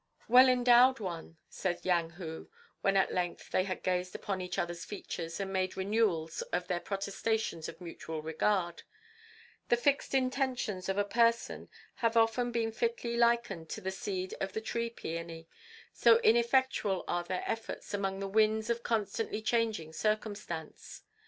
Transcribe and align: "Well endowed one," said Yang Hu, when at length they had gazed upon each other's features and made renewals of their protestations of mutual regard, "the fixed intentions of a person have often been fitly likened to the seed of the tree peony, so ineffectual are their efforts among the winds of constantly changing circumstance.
"Well 0.27 0.49
endowed 0.49 0.99
one," 0.99 1.37
said 1.47 1.85
Yang 1.85 2.09
Hu, 2.17 2.49
when 2.81 2.97
at 2.97 3.13
length 3.13 3.51
they 3.51 3.65
had 3.65 3.83
gazed 3.83 4.15
upon 4.15 4.41
each 4.41 4.57
other's 4.57 4.83
features 4.83 5.39
and 5.39 5.53
made 5.53 5.77
renewals 5.77 6.41
of 6.51 6.65
their 6.67 6.79
protestations 6.79 7.69
of 7.69 7.79
mutual 7.79 8.23
regard, 8.23 8.81
"the 9.69 9.77
fixed 9.77 10.15
intentions 10.15 10.89
of 10.89 10.97
a 10.97 11.05
person 11.05 11.69
have 11.97 12.17
often 12.17 12.51
been 12.51 12.71
fitly 12.71 13.15
likened 13.15 13.69
to 13.69 13.81
the 13.81 13.91
seed 13.91 14.33
of 14.41 14.53
the 14.53 14.61
tree 14.61 14.89
peony, 14.89 15.47
so 15.93 16.17
ineffectual 16.21 17.03
are 17.07 17.23
their 17.23 17.43
efforts 17.45 17.93
among 17.93 18.19
the 18.19 18.27
winds 18.27 18.71
of 18.71 18.81
constantly 18.81 19.39
changing 19.39 19.93
circumstance. 19.93 21.03